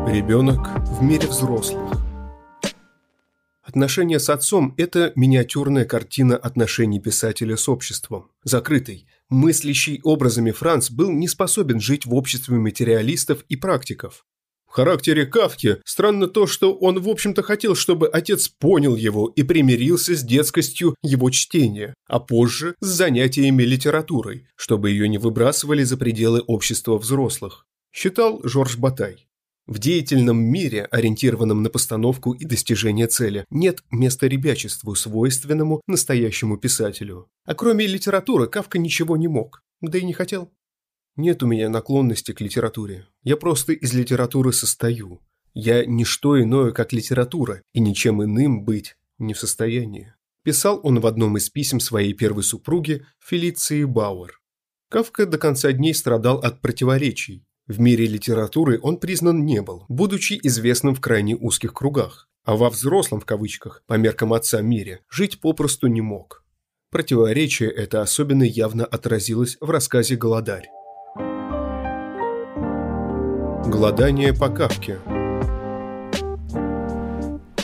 Ребенок 0.08 0.68
в 0.86 1.02
мире 1.02 1.28
взрослых. 1.28 1.94
Отношения 3.64 4.20
с 4.20 4.30
отцом– 4.30 4.76
это 4.78 5.14
миниатюрная 5.16 5.86
картина 5.86 6.36
отношений 6.36 7.00
писателя 7.00 7.56
с 7.56 7.70
обществом. 7.70 8.30
Закрытый, 8.44 9.08
мыслящий 9.30 10.02
образами 10.04 10.52
Франц 10.52 10.92
был 10.92 11.10
не 11.10 11.30
способен 11.30 11.80
жить 11.80 12.06
в 12.06 12.14
обществе 12.14 12.58
материалистов 12.58 13.46
и 13.48 13.56
практиков. 13.56 14.26
В 14.68 14.74
характере 14.74 15.26
Кавки 15.26 15.78
странно 15.86 16.28
то, 16.28 16.48
что 16.48 16.76
он, 16.76 17.00
в 17.00 17.08
общем-то, 17.08 17.42
хотел, 17.42 17.74
чтобы 17.74 18.10
отец 18.10 18.50
понял 18.50 18.98
его 18.98 19.28
и 19.28 19.44
примирился 19.44 20.16
с 20.16 20.22
детскостью 20.22 20.96
его 21.02 21.30
чтения, 21.30 21.94
а 22.08 22.20
позже 22.20 22.76
с 22.82 22.88
занятиями 22.88 23.64
литературой, 23.64 24.48
чтобы 24.58 24.90
ее 24.90 25.08
не 25.08 25.18
выбрасывали 25.18 25.84
за 25.84 25.96
пределы 25.96 26.42
общества 26.42 26.98
взрослых. 26.98 27.66
Считал 27.94 28.42
Жорж 28.44 28.78
Батай. 28.78 29.28
В 29.66 29.80
деятельном 29.80 30.44
мире, 30.44 30.86
ориентированном 30.92 31.64
на 31.64 31.70
постановку 31.70 32.34
и 32.34 32.44
достижение 32.44 33.08
цели, 33.08 33.46
нет 33.50 33.82
места 33.92 34.28
ребячеству, 34.28 34.94
свойственному 34.94 35.82
настоящему 35.88 36.58
писателю. 36.58 37.30
А 37.46 37.56
кроме 37.56 37.88
литературы 37.88 38.48
Кавка 38.48 38.78
ничего 38.78 39.16
не 39.16 39.30
мог, 39.30 39.64
да 39.80 39.98
и 39.98 40.04
не 40.04 40.12
хотел. 40.12 40.52
Нет 41.16 41.44
у 41.44 41.48
меня 41.48 41.70
наклонности 41.70 42.34
к 42.34 42.42
литературе. 42.42 43.08
Я 43.24 43.38
просто 43.38 43.72
из 43.72 43.94
литературы 43.94 44.52
состою. 44.52 45.22
Я 45.54 45.86
не 45.86 46.04
что 46.04 46.42
иное, 46.42 46.72
как 46.72 46.92
литература, 46.92 47.62
и 47.74 47.80
ничем 47.80 48.22
иным 48.22 48.66
быть 48.66 48.98
не 49.18 49.34
в 49.34 49.40
состоянии. 49.40 50.14
Писал 50.44 50.82
он 50.84 51.00
в 51.00 51.08
одном 51.08 51.38
из 51.38 51.50
писем 51.50 51.80
своей 51.80 52.14
первой 52.14 52.44
супруги 52.44 53.06
Фелиции 53.20 53.86
Бауэр. 53.86 54.42
Кавка 54.90 55.26
до 55.26 55.38
конца 55.38 55.72
дней 55.72 55.94
страдал 55.94 56.40
от 56.40 56.60
противоречий, 56.60 57.46
в 57.68 57.80
мире 57.80 58.08
литературы 58.08 58.80
он 58.82 58.98
признан 58.98 59.46
не 59.46 59.62
был, 59.62 59.86
будучи 59.88 60.40
известным 60.44 60.96
в 60.96 61.02
крайне 61.02 61.36
узких 61.36 61.74
кругах, 61.74 62.28
а 62.44 62.58
во 62.58 62.70
взрослом, 62.70 63.22
в 63.22 63.26
кавычках, 63.26 63.84
по 63.88 63.94
меркам 63.94 64.34
отца 64.34 64.62
мире, 64.62 65.00
жить 65.10 65.40
попросту 65.40 65.88
не 65.88 66.02
мог. 66.02 66.44
Противоречие 66.92 67.72
это 67.72 68.02
особенно 68.02 68.44
явно 68.44 68.86
отразилось 68.86 69.58
в 69.62 69.70
рассказе 69.70 70.16
«Голодарь». 70.16 70.68
Голодание 73.66 74.34
по 74.34 74.50
Кавке 74.50 75.00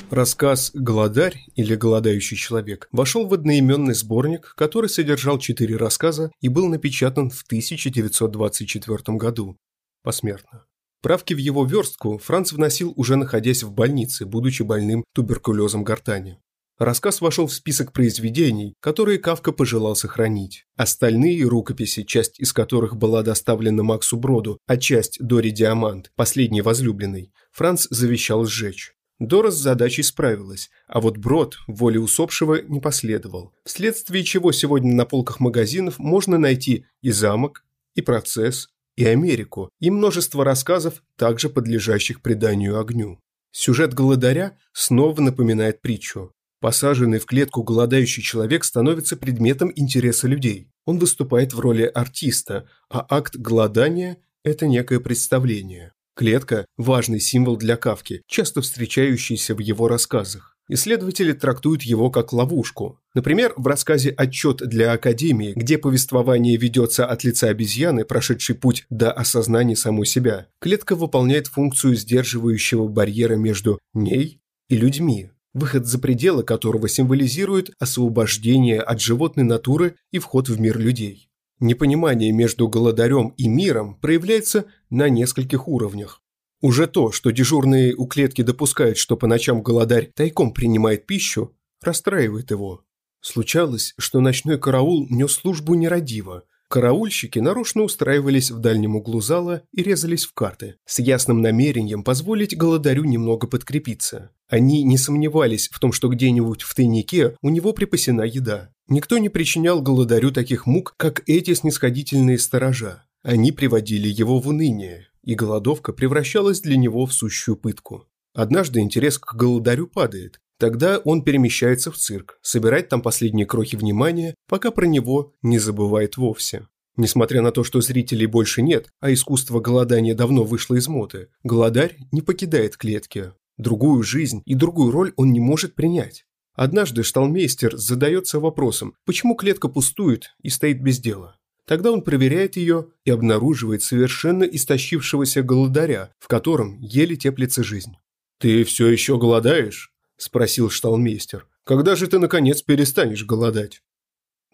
Рассказ 0.09 0.71
«Голодарь» 0.73 1.45
или 1.55 1.75
«Голодающий 1.75 2.35
человек» 2.35 2.87
вошел 2.91 3.27
в 3.27 3.33
одноименный 3.33 3.93
сборник, 3.93 4.53
который 4.57 4.89
содержал 4.89 5.37
четыре 5.37 5.75
рассказа 5.75 6.31
и 6.41 6.47
был 6.47 6.67
напечатан 6.67 7.29
в 7.29 7.43
1924 7.43 9.17
году, 9.17 9.57
посмертно. 10.03 10.65
Правки 11.01 11.33
в 11.33 11.37
его 11.37 11.65
верстку 11.65 12.17
Франц 12.17 12.51
вносил 12.51 12.93
уже 12.97 13.15
находясь 13.15 13.63
в 13.63 13.71
больнице, 13.71 14.25
будучи 14.25 14.63
больным 14.63 15.05
туберкулезом 15.13 15.83
гортани. 15.83 16.39
Рассказ 16.77 17.19
вошел 17.19 17.47
в 17.47 17.53
список 17.53 17.91
произведений, 17.91 18.73
которые 18.79 19.17
Кавка 19.17 19.51
пожелал 19.51 19.97
сохранить. 19.97 20.65
Остальные 20.77 21.43
рукописи, 21.43 22.03
часть 22.03 22.39
из 22.39 22.53
которых 22.53 22.95
была 22.95 23.21
доставлена 23.21 23.83
Максу 23.83 24.15
Броду, 24.15 24.59
а 24.65 24.77
часть 24.77 25.17
Дори 25.19 25.51
Диамант, 25.51 26.11
последней 26.15 26.61
возлюбленной, 26.61 27.33
Франц 27.51 27.87
завещал 27.89 28.45
сжечь. 28.45 28.93
Дора 29.19 29.51
с 29.51 29.57
задачей 29.57 30.03
справилась, 30.03 30.69
а 30.87 31.01
вот 31.01 31.17
Брод 31.17 31.57
воле 31.67 31.99
усопшего 31.99 32.61
не 32.61 32.79
последовал, 32.79 33.53
вследствие 33.65 34.23
чего 34.23 34.53
сегодня 34.53 34.93
на 34.93 35.05
полках 35.05 35.41
магазинов 35.41 35.99
можно 35.99 36.37
найти 36.37 36.85
и 37.01 37.11
замок, 37.11 37.65
и 37.95 38.01
процесс, 38.01 38.69
и 38.99 39.05
Америку, 39.05 39.69
и 39.79 39.89
множество 39.89 40.43
рассказов, 40.43 41.01
также 41.15 41.47
подлежащих 41.47 42.21
преданию 42.21 42.77
огню. 42.77 43.17
Сюжет 43.53 43.93
«Голодаря» 43.93 44.57
снова 44.73 45.21
напоминает 45.21 45.81
притчу. 45.81 46.33
Посаженный 46.59 47.19
в 47.19 47.25
клетку 47.25 47.63
голодающий 47.63 48.21
человек 48.21 48.65
становится 48.65 49.15
предметом 49.15 49.71
интереса 49.73 50.27
людей. 50.27 50.67
Он 50.83 50.99
выступает 50.99 51.53
в 51.53 51.61
роли 51.61 51.83
артиста, 51.83 52.67
а 52.89 53.05
акт 53.09 53.37
голодания– 53.37 54.17
это 54.43 54.67
некое 54.67 54.99
представление. 54.99 55.93
Клетка– 56.13 56.65
важный 56.77 57.21
символ 57.21 57.55
для 57.55 57.77
Кавки, 57.77 58.21
часто 58.27 58.59
встречающийся 58.59 59.55
в 59.55 59.59
его 59.59 59.87
рассказах. 59.87 60.48
Исследователи 60.71 61.33
трактуют 61.33 61.81
его 61.81 62.11
как 62.11 62.31
ловушку. 62.31 62.99
Например, 63.15 63.53
в 63.57 63.65
рассказе 63.65 64.11
«Отчет 64.11 64.57
для 64.57 64.91
Академии», 64.91 65.53
где 65.55 65.79
повествование 65.79 66.57
ведется 66.57 67.07
от 67.07 67.23
лица 67.23 67.47
обезьяны, 67.47 68.05
прошедшей 68.05 68.53
путь 68.53 68.85
до 68.91 69.11
осознания 69.11 69.75
самой 69.75 70.05
себя, 70.05 70.45
клетка 70.59 70.95
выполняет 70.95 71.47
функцию 71.47 71.95
сдерживающего 71.95 72.87
барьера 72.87 73.35
между 73.35 73.79
ней 73.95 74.41
и 74.69 74.77
людьми, 74.77 75.31
выход 75.55 75.87
за 75.87 75.97
пределы 75.97 76.43
которого 76.43 76.87
символизирует 76.87 77.71
освобождение 77.79 78.79
от 78.79 79.01
животной 79.01 79.45
натуры 79.45 79.95
и 80.11 80.19
вход 80.19 80.49
в 80.49 80.59
мир 80.59 80.77
людей. 80.77 81.31
Непонимание 81.59 82.31
между 82.31 82.67
голодарем 82.67 83.33
и 83.37 83.47
миром 83.47 83.95
проявляется 83.95 84.65
на 84.91 85.09
нескольких 85.09 85.67
уровнях. 85.67 86.21
Уже 86.61 86.87
то, 86.87 87.11
что 87.11 87.31
дежурные 87.31 87.95
у 87.95 88.05
клетки 88.05 88.41
допускают, 88.41 88.97
что 88.97 89.15
по 89.15 89.27
ночам 89.27 89.63
голодарь 89.63 90.11
тайком 90.13 90.53
принимает 90.53 91.05
пищу, 91.05 91.55
расстраивает 91.81 92.51
его. 92.51 92.83
Случалось, 93.21 93.93
что 93.97 94.19
ночной 94.19 94.59
караул 94.59 95.07
нес 95.09 95.33
службу 95.33 95.73
нерадиво. 95.75 96.43
Караульщики 96.67 97.39
нарочно 97.39 97.81
устраивались 97.81 98.51
в 98.51 98.59
дальнем 98.59 98.95
углу 98.95 99.21
зала 99.21 99.63
и 99.73 99.81
резались 99.81 100.25
в 100.25 100.33
карты, 100.33 100.75
с 100.85 100.99
ясным 100.99 101.41
намерением 101.41 102.03
позволить 102.03 102.55
голодарю 102.55 103.05
немного 103.05 103.47
подкрепиться. 103.47 104.29
Они 104.47 104.83
не 104.83 104.97
сомневались 104.97 105.69
в 105.69 105.79
том, 105.79 105.91
что 105.91 106.09
где-нибудь 106.09 106.61
в 106.61 106.75
тайнике 106.75 107.35
у 107.41 107.49
него 107.49 107.73
припасена 107.73 108.21
еда. 108.21 108.69
Никто 108.87 109.17
не 109.17 109.29
причинял 109.29 109.81
голодарю 109.81 110.29
таких 110.31 110.67
мук, 110.67 110.93
как 110.97 111.23
эти 111.25 111.55
снисходительные 111.55 112.37
сторожа. 112.37 113.05
Они 113.23 113.51
приводили 113.51 114.07
его 114.07 114.39
в 114.39 114.47
уныние, 114.47 115.08
и 115.23 115.35
голодовка 115.35 115.93
превращалась 115.93 116.61
для 116.61 116.77
него 116.77 117.05
в 117.05 117.13
сущую 117.13 117.57
пытку. 117.57 118.05
Однажды 118.33 118.79
интерес 118.79 119.17
к 119.17 119.33
голодарю 119.35 119.87
падает. 119.87 120.39
Тогда 120.59 120.97
он 120.99 121.23
перемещается 121.23 121.91
в 121.91 121.97
цирк, 121.97 122.37
собирает 122.41 122.89
там 122.89 123.01
последние 123.01 123.45
крохи 123.45 123.75
внимания, 123.75 124.35
пока 124.47 124.71
про 124.71 124.85
него 124.85 125.33
не 125.41 125.57
забывает 125.57 126.17
вовсе. 126.17 126.67
Несмотря 126.97 127.41
на 127.41 127.51
то, 127.51 127.63
что 127.63 127.79
зрителей 127.79 128.25
больше 128.25 128.61
нет, 128.61 128.89
а 128.99 129.13
искусство 129.13 129.61
голодания 129.61 130.13
давно 130.13 130.43
вышло 130.43 130.75
из 130.75 130.89
моды, 130.89 131.29
голодарь 131.43 131.97
не 132.11 132.21
покидает 132.21 132.75
клетки. 132.75 133.31
Другую 133.57 134.03
жизнь 134.03 134.41
и 134.45 134.53
другую 134.53 134.91
роль 134.91 135.13
он 135.15 135.31
не 135.31 135.39
может 135.39 135.75
принять. 135.75 136.25
Однажды 136.55 137.03
шталмейстер 137.03 137.77
задается 137.77 138.41
вопросом, 138.41 138.95
почему 139.05 139.35
клетка 139.35 139.69
пустует 139.69 140.35
и 140.41 140.49
стоит 140.49 140.81
без 140.81 140.99
дела. 140.99 141.38
Тогда 141.69 141.91
он 141.91 142.01
проверяет 142.01 142.55
ее 142.57 142.87
и 143.05 143.11
обнаруживает 143.11 143.83
совершенно 143.83 144.43
истощившегося 144.43 145.43
голодаря, 145.43 146.11
в 146.17 146.27
котором 146.27 146.79
еле 146.81 147.15
теплится 147.15 147.63
жизнь. 147.63 147.93
«Ты 148.39 148.63
все 148.63 148.87
еще 148.87 149.19
голодаешь?»– 149.19 149.93
спросил 150.17 150.71
шталмейстер. 150.71 151.47
«Когда 151.65 151.95
же 151.95 152.07
ты, 152.07 152.17
наконец, 152.17 152.63
перестанешь 152.63 153.23
голодать?» 153.23 153.83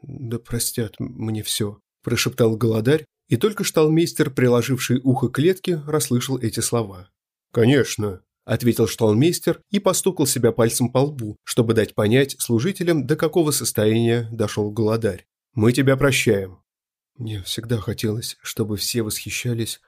Да 0.01 0.39
простят 0.39 0.95
мне 0.99 1.41
все»,– 1.41 1.79
прошептал 2.03 2.57
голодарь, 2.57 3.05
и 3.29 3.37
только 3.37 3.63
шталмейстер, 3.63 4.31
приложивший 4.31 4.99
ухо 5.01 5.29
к 5.29 5.35
клетке, 5.35 5.81
расслышал 5.87 6.37
эти 6.37 6.59
слова. 6.59 7.09
«Конечно»,– 7.53 8.23
ответил 8.43 8.87
шталмейстер 8.89 9.61
и 9.71 9.79
постукал 9.79 10.27
себя 10.27 10.51
пальцем 10.51 10.91
по 10.91 10.97
лбу, 10.97 11.37
чтобы 11.45 11.75
дать 11.75 11.95
понять 11.95 12.35
служителям, 12.39 13.07
до 13.07 13.15
какого 13.15 13.51
состояния 13.51 14.27
дошел 14.33 14.69
голодарь. 14.69 15.25
«Мы 15.53 15.71
тебя 15.71 15.95
прощаем». 15.95 16.64
Мне 17.17 17.41
всегда 17.43 17.79
хотелось, 17.79 18.37
чтобы 18.41 18.75
все 18.75 19.01
восхищались 19.01 19.79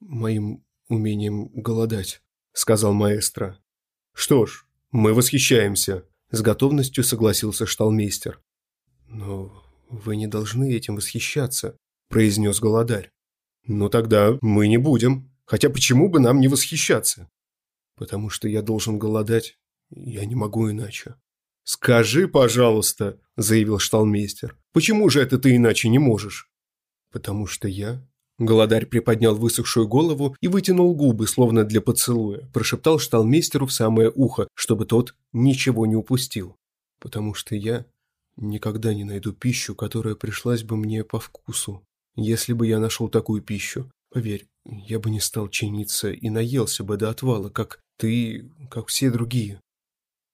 моим 0.00 0.64
умением 0.88 1.48
голодать, 1.48 2.22
сказал 2.52 2.94
маэстро. 2.94 3.58
Что 4.14 4.46
ж, 4.46 4.66
мы 4.90 5.12
восхищаемся, 5.12 6.06
с 6.30 6.40
готовностью 6.40 7.04
согласился 7.04 7.66
шталмейстер. 7.66 8.42
Но 9.06 9.52
вы 9.90 10.16
не 10.16 10.26
должны 10.26 10.72
этим 10.72 10.96
восхищаться, 10.96 11.76
произнес 12.08 12.60
голодарь. 12.60 13.10
Ну 13.66 13.90
тогда 13.90 14.38
мы 14.40 14.66
не 14.66 14.78
будем. 14.78 15.30
Хотя 15.44 15.68
почему 15.68 16.08
бы 16.08 16.18
нам 16.18 16.40
не 16.40 16.48
восхищаться? 16.48 17.28
Потому 17.96 18.30
что 18.30 18.48
я 18.48 18.62
должен 18.62 18.98
голодать, 18.98 19.58
я 19.90 20.24
не 20.24 20.34
могу 20.34 20.70
иначе. 20.70 21.16
«Скажи, 21.62 22.26
пожалуйста»,– 22.26 23.20
заявил 23.36 23.78
шталмейстер,– 23.78 24.56
«почему 24.72 25.08
же 25.10 25.20
это 25.20 25.38
ты 25.38 25.54
иначе 25.54 25.88
не 25.88 25.98
можешь?» 25.98 26.49
«Потому 27.10 27.46
что 27.46 27.68
я...» 27.68 28.02
Голодарь 28.38 28.86
приподнял 28.86 29.36
высохшую 29.36 29.86
голову 29.86 30.34
и 30.40 30.48
вытянул 30.48 30.94
губы, 30.94 31.26
словно 31.26 31.64
для 31.64 31.82
поцелуя, 31.82 32.48
прошептал 32.54 32.98
шталмейстеру 32.98 33.66
в 33.66 33.72
самое 33.72 34.10
ухо, 34.14 34.48
чтобы 34.54 34.86
тот 34.86 35.14
ничего 35.32 35.84
не 35.84 35.94
упустил. 35.94 36.56
«Потому 37.00 37.34
что 37.34 37.54
я 37.54 37.84
никогда 38.36 38.94
не 38.94 39.04
найду 39.04 39.32
пищу, 39.32 39.74
которая 39.74 40.14
пришлась 40.14 40.62
бы 40.62 40.76
мне 40.76 41.04
по 41.04 41.20
вкусу. 41.20 41.82
Если 42.16 42.52
бы 42.52 42.66
я 42.66 42.78
нашел 42.78 43.08
такую 43.08 43.42
пищу, 43.42 43.90
поверь, 44.10 44.46
я 44.64 44.98
бы 44.98 45.10
не 45.10 45.20
стал 45.20 45.48
чиниться 45.48 46.10
и 46.10 46.30
наелся 46.30 46.84
бы 46.84 46.96
до 46.96 47.10
отвала, 47.10 47.50
как 47.50 47.80
ты, 47.98 48.50
как 48.70 48.88
все 48.88 49.10
другие. 49.10 49.60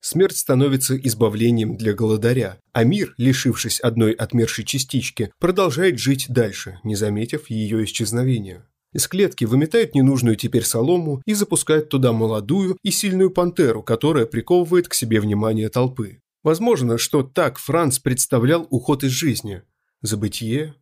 Смерть 0.01 0.37
становится 0.37 0.97
избавлением 0.97 1.77
для 1.77 1.93
голодаря, 1.93 2.61
а 2.73 2.85
мир, 2.85 3.15
лишившись 3.19 3.81
одной 3.81 4.13
отмершей 4.13 4.65
частички, 4.65 5.33
продолжает 5.39 5.99
жить 5.99 6.27
дальше, 6.29 6.79
не 6.85 6.95
заметив 6.95 7.51
ее 7.51 7.85
исчезновения. 7.85 8.69
Из 8.93 9.09
клетки 9.09 9.45
выметают 9.45 9.95
ненужную 9.95 10.37
теперь 10.37 10.65
солому 10.65 11.21
и 11.27 11.35
запускают 11.35 11.89
туда 11.89 12.13
молодую 12.13 12.79
и 12.83 12.91
сильную 12.91 13.31
пантеру, 13.31 13.83
которая 13.83 14.27
приковывает 14.27 14.89
к 14.89 14.95
себе 14.95 15.21
внимание 15.21 15.69
толпы. 15.69 16.21
Возможно, 16.43 16.97
что 16.97 17.23
так 17.23 17.59
Франц 17.59 17.99
представлял 17.99 18.67
уход 18.71 19.03
из 19.03 19.11
жизни, 19.11 19.63
забытие 20.03 20.75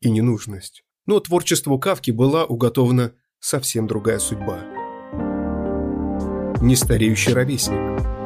и 0.00 0.10
ненужность. 0.10 0.82
Но 1.06 1.20
творчеству 1.20 1.78
Кавки 1.78 2.10
была 2.10 2.44
уготована 2.44 3.12
совсем 3.38 3.86
другая 3.86 4.18
судьба. 4.18 4.64
Нестареющий 6.62 7.34
ровесник– 7.34 7.78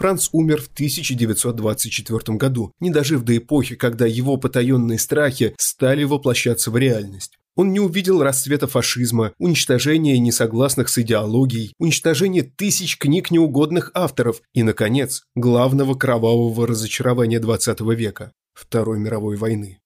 Франц 0.00 0.30
умер 0.32 0.62
в 0.62 0.68
1924 0.68 2.38
году, 2.38 2.72
не 2.80 2.88
дожив 2.88 3.22
до 3.22 3.36
эпохи, 3.36 3.74
когда 3.74 4.06
его 4.06 4.38
потаенные 4.38 4.98
страхи 4.98 5.54
стали 5.58 6.04
воплощаться 6.04 6.70
в 6.70 6.78
реальность. 6.78 7.36
Он 7.54 7.74
не 7.74 7.80
увидел 7.80 8.22
расцвета 8.22 8.66
фашизма, 8.66 9.34
уничтожения 9.36 10.18
несогласных 10.18 10.88
с 10.88 10.96
идеологией, 10.96 11.74
уничтожения 11.78 12.42
тысяч 12.42 12.96
книг 12.96 13.30
неугодных 13.30 13.90
авторов 13.92 14.40
и, 14.54 14.62
наконец, 14.62 15.24
главного 15.34 15.94
кровавого 15.94 16.66
разочарования 16.66 17.38
XX 17.38 17.94
века– 17.94 18.32
Второй 18.54 18.98
мировой 18.98 19.36
войны. 19.36 19.80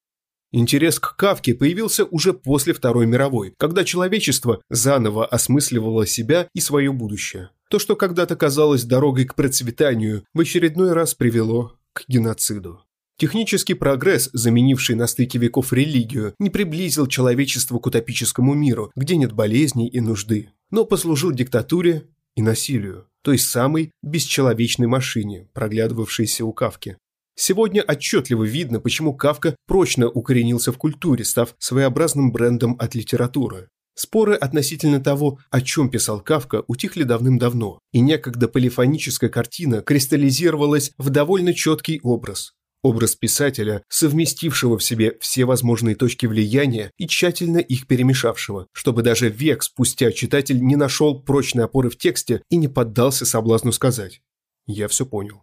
Интерес 0.56 1.00
к 1.00 1.16
Кавке 1.16 1.52
появился 1.52 2.04
уже 2.04 2.32
после 2.32 2.74
Второй 2.74 3.06
мировой, 3.06 3.54
когда 3.58 3.82
человечество 3.82 4.62
заново 4.70 5.26
осмысливало 5.26 6.06
себя 6.06 6.46
и 6.54 6.60
свое 6.60 6.92
будущее. 6.92 7.50
То, 7.68 7.80
что 7.80 7.96
когда-то 7.96 8.36
казалось 8.36 8.84
дорогой 8.84 9.24
к 9.24 9.34
процветанию, 9.34 10.22
в 10.32 10.38
очередной 10.38 10.92
раз 10.92 11.16
привело 11.16 11.72
к 11.92 12.04
геноциду. 12.06 12.82
Технический 13.18 13.74
прогресс, 13.74 14.30
заменивший 14.32 14.94
на 14.94 15.08
стыке 15.08 15.40
веков 15.40 15.72
религию, 15.72 16.34
не 16.38 16.50
приблизил 16.50 17.08
человечество 17.08 17.80
к 17.80 17.86
утопическому 17.88 18.54
миру, 18.54 18.92
где 18.94 19.16
нет 19.16 19.32
болезней 19.32 19.88
и 19.88 19.98
нужды, 20.00 20.50
но 20.70 20.84
послужил 20.84 21.32
диктатуре 21.32 22.04
и 22.36 22.42
насилию, 22.42 23.08
той 23.22 23.38
самой 23.38 23.90
бесчеловечной 24.04 24.86
машине, 24.86 25.48
проглядывавшейся 25.52 26.44
у 26.44 26.52
Кавки. 26.52 26.96
Сегодня 27.36 27.82
отчетливо 27.82 28.44
видно, 28.44 28.80
почему 28.80 29.14
Кавка 29.14 29.56
прочно 29.66 30.08
укоренился 30.08 30.72
в 30.72 30.78
культуре, 30.78 31.24
став 31.24 31.54
своеобразным 31.58 32.32
брендом 32.32 32.76
от 32.78 32.94
литературы. 32.94 33.68
Споры 33.96 34.34
относительно 34.34 35.00
того, 35.00 35.38
о 35.50 35.60
чем 35.60 35.88
писал 35.88 36.20
Кавка, 36.20 36.64
утихли 36.66 37.04
давным-давно, 37.04 37.78
и 37.92 38.00
некогда 38.00 38.48
полифоническая 38.48 39.30
картина 39.30 39.82
кристаллизировалась 39.82 40.92
в 40.98 41.10
довольно 41.10 41.54
четкий 41.54 42.00
образ. 42.02 42.52
Образ 42.82 43.14
писателя, 43.14 43.82
совместившего 43.88 44.76
в 44.76 44.84
себе 44.84 45.16
все 45.20 45.44
возможные 45.44 45.94
точки 45.96 46.26
влияния 46.26 46.90
и 46.98 47.06
тщательно 47.06 47.58
их 47.58 47.86
перемешавшего, 47.86 48.66
чтобы 48.72 49.02
даже 49.02 49.30
век 49.30 49.62
спустя 49.62 50.12
читатель 50.12 50.60
не 50.60 50.76
нашел 50.76 51.22
прочной 51.22 51.64
опоры 51.64 51.88
в 51.88 51.96
тексте 51.96 52.42
и 52.50 52.56
не 52.56 52.68
поддался 52.68 53.24
соблазну 53.24 53.72
сказать 53.72 54.20
«Я 54.66 54.88
все 54.88 55.06
понял». 55.06 55.42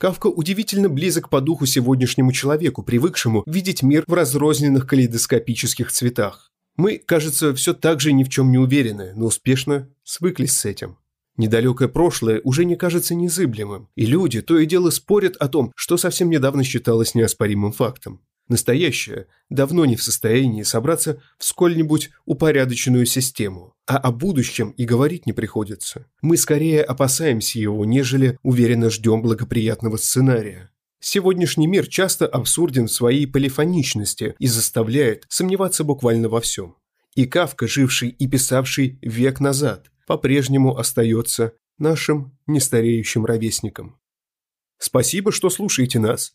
Кавка 0.00 0.28
удивительно 0.28 0.88
близок 0.88 1.28
по 1.28 1.42
духу 1.42 1.66
сегодняшнему 1.66 2.32
человеку, 2.32 2.82
привыкшему 2.82 3.42
видеть 3.44 3.82
мир 3.82 4.04
в 4.06 4.14
разрозненных 4.14 4.86
калейдоскопических 4.86 5.92
цветах. 5.92 6.50
Мы, 6.78 6.96
кажется, 6.96 7.54
все 7.54 7.74
так 7.74 8.00
же 8.00 8.14
ни 8.14 8.24
в 8.24 8.30
чем 8.30 8.50
не 8.50 8.56
уверены, 8.56 9.12
но 9.14 9.26
успешно 9.26 9.90
свыклись 10.02 10.56
с 10.56 10.64
этим. 10.64 10.96
Недалекое 11.36 11.88
прошлое 11.88 12.40
уже 12.44 12.64
не 12.64 12.76
кажется 12.76 13.14
незыблемым, 13.14 13.90
и 13.94 14.06
люди 14.06 14.40
то 14.40 14.58
и 14.58 14.64
дело 14.64 14.88
спорят 14.88 15.36
о 15.36 15.48
том, 15.48 15.70
что 15.76 15.98
совсем 15.98 16.30
недавно 16.30 16.64
считалось 16.64 17.14
неоспоримым 17.14 17.72
фактом. 17.72 18.22
Настоящее 18.50 19.28
давно 19.48 19.84
не 19.84 19.94
в 19.94 20.02
состоянии 20.02 20.64
собраться 20.64 21.22
в 21.38 21.44
сколь-нибудь 21.44 22.10
упорядоченную 22.24 23.06
систему, 23.06 23.74
а 23.86 23.96
о 23.96 24.10
будущем 24.10 24.70
и 24.70 24.84
говорить 24.84 25.24
не 25.24 25.32
приходится. 25.32 26.08
Мы 26.20 26.36
скорее 26.36 26.82
опасаемся 26.82 27.60
его, 27.60 27.84
нежели 27.84 28.40
уверенно 28.42 28.90
ждем 28.90 29.22
благоприятного 29.22 29.98
сценария. 29.98 30.72
Сегодняшний 30.98 31.68
мир 31.68 31.86
часто 31.86 32.26
абсурден 32.26 32.88
в 32.88 32.92
своей 32.92 33.28
полифоничности 33.28 34.34
и 34.40 34.48
заставляет 34.48 35.26
сомневаться 35.28 35.84
буквально 35.84 36.28
во 36.28 36.40
всем. 36.40 36.74
И 37.14 37.26
Кавка, 37.26 37.68
живший 37.68 38.08
и 38.08 38.26
писавший 38.26 38.98
век 39.00 39.38
назад, 39.38 39.92
по-прежнему 40.08 40.76
остается 40.76 41.52
нашим 41.78 42.36
нестареющим 42.48 43.24
ровесником. 43.24 44.00
Спасибо, 44.76 45.30
что 45.30 45.50
слушаете 45.50 46.00
нас. 46.00 46.34